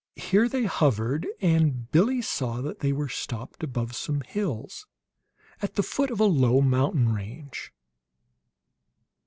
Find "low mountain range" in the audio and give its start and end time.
6.25-7.71